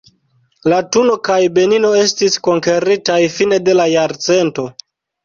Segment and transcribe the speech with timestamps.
[0.71, 4.67] Latuno kaj Benino estis konkeritaj fine de la jarcento.